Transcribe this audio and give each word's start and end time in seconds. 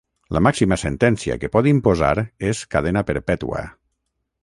La 0.35 0.39
màxima 0.45 0.77
sentència 0.83 1.37
que 1.45 1.51
pot 1.57 1.69
imposar 1.73 2.11
és 2.53 2.65
cadena 2.75 3.05
perpètua. 3.11 3.65